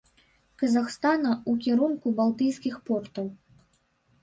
Казахстана 0.61 1.33
ў 1.33 1.51
кірунку 1.67 2.15
балтыйскіх 2.23 2.75
портаў. 2.91 3.31